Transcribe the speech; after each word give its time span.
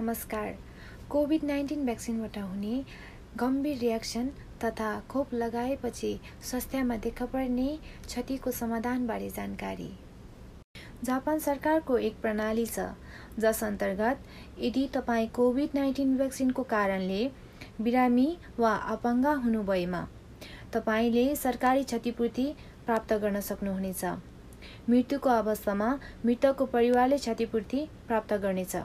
नमस्कार। 0.00 0.54
Covid 1.10 1.42
nineteen 1.44 1.84
भ्याक्सिनबाट 1.84 2.36
हुने 2.38 2.84
गम्भीर 3.38 3.78
रियाक्सन 3.78 4.28
तथा 4.62 4.88
खोप 5.10 5.32
लगाएपछि 5.34 6.12
स्वास्थ्यमा 6.50 6.96
देखा 7.06 7.24
पर्ने 7.32 7.66
क्षतिको 8.06 8.50
समाधानबारे 8.50 9.28
जानकारी। 9.30 9.88
जापान 11.04 11.38
सरकारको 11.38 11.98
एक 11.98 12.20
प्रणाली 12.22 12.64
छ 12.66 12.86
जस 13.38 13.62
अन्तर्गत 13.64 14.22
यदि 14.60 14.86
तपाईँ 14.94 15.28
कोभिड 15.38 15.74
नाइन्टिन 15.74 16.16
भ्याक्सिनको 16.16 16.62
कारणले 16.70 17.20
बिरामी 17.80 18.28
वा 18.58 18.74
अपाङ्ग 18.94 19.26
हुनुभएमा 19.44 20.00
तपाईँले 20.74 21.26
सरकारी 21.36 21.84
क्षतिपूर्ति 21.84 22.46
प्राप्त 22.86 23.12
गर्न 23.16 23.40
सक्नुहुनेछ। 23.50 24.04
मृत्युको 24.88 25.30
अवस्थामा 25.30 25.90
मृतकको 26.24 26.66
परिवारले 26.72 27.18
क्षतिपूर्ति 27.18 27.86
प्राप्त 28.08 28.34
गर्नेछ। 28.46 28.76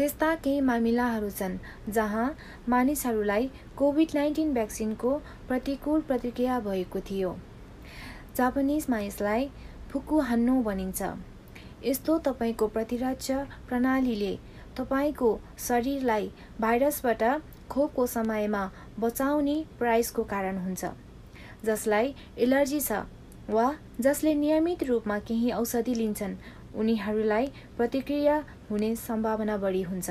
त्यस्ता 0.00 0.34
केही 0.34 0.60
मामिलाहरू 0.64 1.28
छन् 1.30 1.56
जहाँ 1.92 2.26
मानिसहरूलाई 2.68 3.48
कोभिड 3.76 4.10
नाइन्टिन 4.14 4.52
भ्याक्सिनको 4.54 5.10
प्रतिकूल 5.48 6.00
प्रतिक्रिया 6.02 6.58
भएको 6.60 7.00
थियो। 7.08 7.32
जापानिजमा 8.36 8.98
यसलाई 9.00 9.48
फुकु 9.90 10.20
हान्नु 10.28 10.54
भनिन्छ। 10.62 11.02
यस्तो 11.84 12.16
तपाईँको 12.28 12.66
प्रतिरक्षा 12.76 13.36
प्रणालीले 13.68 14.32
तपाईँको 14.78 15.28
शरीरलाई 15.66 16.30
भाइरसबाट 16.60 17.22
खोपको 17.70 18.06
समयमा 18.06 18.64
बचाउने 19.00 19.56
प्रयासको 19.78 20.24
कारण 20.32 20.58
हुन्छ 20.64 20.92
जसलाई 21.64 22.14
एलर्जी 22.46 22.80
छ 22.80 23.04
वा 23.50 23.66
जसले 24.00 24.34
नियमित 24.34 24.82
रूपमा 24.82 25.18
केही 25.28 25.50
औषधि 25.52 25.94
लिन्छन् 25.94 26.40
उनीहरूलाई 26.74 27.46
प्रतिक्रिया 27.76 28.36
हुने 28.70 28.94
सम्भावना 28.96 29.56
बढी 29.56 29.82
हुन्छ। 29.82 30.10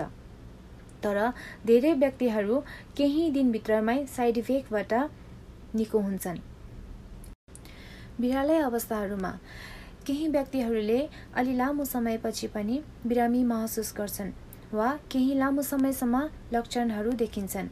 तर 1.03 1.17
धेरै 1.65 1.93
व्यक्तिहरू 1.95 2.59
केही 2.97 3.29
दिनभित्रमै 3.31 3.97
साइड 4.15 4.37
इफेक्टबाट 4.37 4.93
निको 5.75 5.99
हुन्छन्। 5.99 6.39
बिरालै 8.21 8.57
अवस्थाहरूमा 8.59 9.31
केही 10.07 10.27
व्यक्तिहरूले 10.27 10.99
अलि 11.35 11.53
लामो 11.55 11.85
समयपछि 11.85 12.47
पनि 12.47 12.79
बिरामी 13.07 13.43
महसुस 13.43 13.93
गर्छन् 13.97 14.31
वा 14.73 14.89
केही 15.11 15.37
लामो 15.39 15.61
समयसम्म 15.61 16.21
लक्षणहरू 16.53 17.11
देखिन्छन्। 17.21 17.67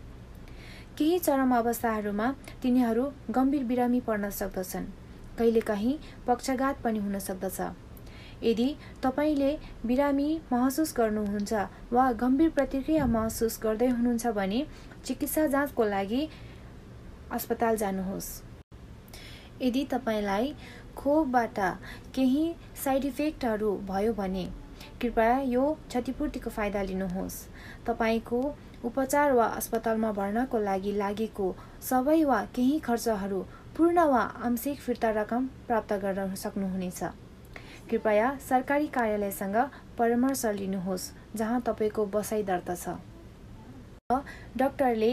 केही 0.98 1.18
चरम 1.20 1.56
अवस्थाहरूमा 1.56 2.28
तिनीहरू 2.62 3.04
गम्भीर 3.32 3.64
बिरामी 3.64 4.00
पर्न 4.08 4.30
सक्दछन्। 4.40 4.86
कहिलेकाहीँ 5.38 5.98
पक्षघात 6.28 6.82
पनि 6.84 7.00
हुन 7.00 7.20
सक्दछ। 7.20 7.60
यदि 8.44 8.76
तपाईँले 9.04 9.52
बिरामी 9.86 10.30
महसुस 10.52 10.94
गर्नुहुन्छ 10.98 11.54
वा 11.94 12.12
गम्भीर 12.22 12.50
प्रतिक्रिया 12.50 13.06
महसुस 13.08 13.60
गर्दै 13.64 13.88
हुनुहुन्छ 13.90 14.28
भने 14.36 14.66
चिकित्सा 15.06 15.46
जाँचको 15.48 15.84
लागि 15.86 16.28
अस्पताल 17.32 17.78
जानुहोस्। 17.78 18.30
यदि 19.62 19.84
तपाईँलाई 19.92 20.54
खोपबाट 20.98 21.60
केही 22.16 22.46
साइड 22.84 23.06
इफेक्टहरू 23.06 23.76
भयो 23.90 24.14
भने 24.14 24.46
कृपया 25.02 25.40
यो 25.42 25.66
क्षतिपूर्तिको 25.88 26.50
फाइदा 26.50 26.82
लिनुहोस्। 26.84 27.44
तपाईँको 27.88 28.42
उपचार 28.86 29.32
वा 29.34 29.46
अस्पतालमा 29.58 30.12
भर्नाको 30.12 30.60
लागि 30.60 30.92
लागेको 30.94 31.54
सबै 31.90 32.24
वा 32.24 32.44
केही 32.56 32.80
खर्चहरू 32.80 33.42
पूर्ण 33.78 34.06
वा 34.10 34.22
आंशिक 34.46 34.80
फिर्ता 34.80 35.10
रकम 35.18 35.48
प्राप्त 35.68 35.94
गर्न 36.04 36.36
सक्नुहुनेछ। 36.36 37.04
कृपया 37.90 38.36
सरकारी 38.40 38.88
कार्यालयसँग 38.94 39.56
परामर्श 39.98 40.46
लिनुहोस् 40.56 41.12
जहाँ 41.36 41.62
तपाईँको 41.62 42.06
बसाइ 42.06 42.44
दर्ता 42.44 42.76
छ। 42.76 42.96
डाक्टरले 44.58 45.12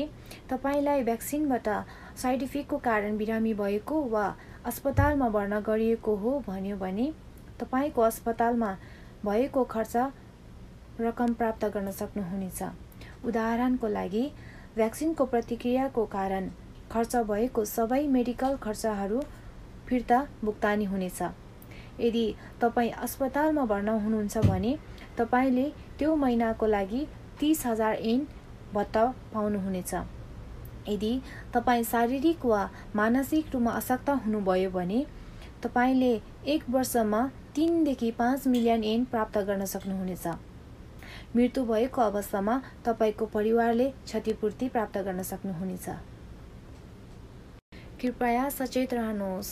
तपाईँलाई 0.51 1.03
भ्याक्सिनबाट 1.05 1.69
साइड 2.17 2.43
इफेक्टको 2.43 2.79
कारण 2.79 3.17
बिरामी 3.19 3.55
भएको 3.55 4.01
वा 4.09 4.27
अस्पतालमा 4.67 5.29
भर्ना 5.29 5.61
गरिएको 5.61 6.15
हो 6.17 6.33
भन्यो 6.47 6.77
भने 6.77 7.07
तपाईँको 7.61 8.03
अस्पतालमा 8.03 8.73
भएको 9.25 9.65
खर्च 9.65 9.97
रकम 11.01 11.35
प्राप्त 11.35 11.65
गर्न 11.75 11.91
सक्नुहुनेछ। 11.93 12.63
उदाहरणको 13.27 13.89
लागि 13.89 14.27
भ्याक्सिनको 14.77 15.25
प्रतिक्रियाको 15.27 16.05
कारण 16.13 16.51
खर्च 16.93 17.17
भएको 17.31 17.65
सबै 17.65 18.07
मेडिकल 18.09 18.57
खर्चहरू 18.63 19.23
फिर्ता 19.87 20.27
भुक्तानी 20.45 20.85
हुनेछ। 20.85 21.23
यदि 22.01 22.25
तपाईँ 22.61 22.91
अस्पतालमा 23.05 23.65
भर्ना 23.65 23.93
हुनुहुन्छ 24.03 24.39
भने 24.47 24.77
तपाईँले 25.19 25.67
त्यो 25.99 26.15
महिनाको 26.17 26.67
लागि 26.67 27.07
तिस 27.41 27.67
हजार 27.67 27.95
एन 27.95 28.27
भत्ता 28.75 29.05
पाउनुहुनेछ। 29.35 29.95
यदि 30.89 31.13
तपाईँ 31.55 31.85
शारीरिक 31.85 32.45
वा 32.47 32.63
मानसिक 32.97 33.55
रूपमा 33.55 33.71
अशक्त 33.73 34.11
हुनुभयो 34.25 34.71
भने 34.71 35.05
तपाईँले 35.63 36.13
एक 36.55 36.65
वर्षमा 36.71 37.21
तिनदेखि 37.55 38.11
पाँच 38.19 38.47
मिलियन 38.47 38.85
एन 38.85 39.05
प्राप्त 39.05 39.39
गर्न 39.39 39.65
सक्नुहुनेछ। 39.65 40.27
मृत्यु 41.37 41.65
भएको 41.65 42.01
अवस्थामा 42.03 42.61
तपाईँको 42.87 43.27
परिवारले 43.27 43.89
क्षतिपूर्ति 44.05 44.69
प्राप्त 44.69 44.99
गर्न 44.99 45.23
सक्नुहुनेछ। 45.23 45.89
कृपया 48.01 48.49
सचेत 48.51 48.95
रहनुहोस्। 48.95 49.51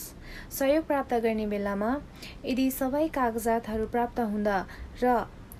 सहयोग 0.51 0.85
प्राप्त 0.87 1.13
गर्ने 1.23 1.45
बेलामा 1.47 1.91
यदि 2.45 2.69
सबै 2.71 3.07
कागजातहरू 3.15 3.85
प्राप्त 3.87 4.19
हुँदा 4.31 4.57
र 5.03 5.15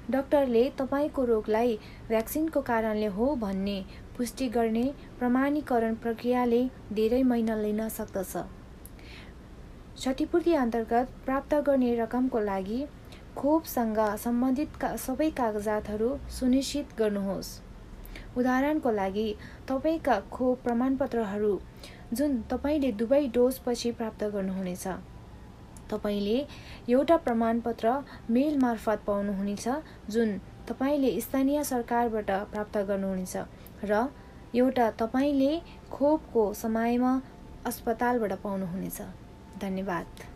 डाक्टरले 0.09 0.63
तपाईँको 0.77 1.25
रोगलाई 1.25 1.77
भ्याक्सिनको 2.07 2.61
कारणले 2.61 3.07
हो 3.17 3.35
भन्ने 3.43 3.77
पुष्टि 4.17 4.47
गर्ने 4.49 4.83
प्रमाणीकरण 5.19 5.95
प्रक्रियाले 6.03 6.61
धेरै 6.93 7.21
महिना 7.23 7.55
लिन 7.55 7.87
सक्दछ। 7.89 8.33
क्षतिपूर्ति 9.95 10.53
अन्तर्गत 10.55 11.07
प्राप्त 11.25 11.55
गर्ने 11.67 11.95
रकमको 11.95 12.39
लागि 12.41 12.85
खोपसँग 13.37 13.99
सम्बन्धित 14.23 14.85
सबै 14.99 15.29
कागजातहरू 15.37 16.09
सुनिश्चित 16.39 16.97
गर्नुहोस्। 16.99 17.59
उदाहरणको 18.37 18.91
लागि 18.91 19.27
तपाईँका 19.69 20.19
खोप 20.31 20.61
प्रमाणपत्रहरू 20.63 21.53
जुन 22.13 22.41
तपाईँले 22.51 22.91
दुवै 22.91 23.21
डोजपछि 23.27 23.91
प्राप्त 23.91 24.23
गर्नुहुनेछ। 24.33 24.87
तपाईँले 25.91 26.37
एउटा 26.89 27.17
प्रमाणपत्र 27.25 27.93
मेल 28.29 28.57
मार्फत 28.57 28.99
पाउनुहुनेछ 29.07 29.67
जुन 30.09 30.37
तपाईँले 30.69 31.11
स्थानीय 31.21 31.63
सरकारबाट 31.63 32.31
प्राप्त 32.51 32.77
गर्नुहुनेछ 32.89 33.35
र 33.83 34.03
एउटा 34.55 34.89
तपाईँले 34.99 35.53
खोपको 35.91 36.43
समयमा 36.53 37.13
अस्पतालबाट 37.65 38.33
पाउनुहुनेछ। 38.43 39.01
धन्यवाद। 39.61 40.32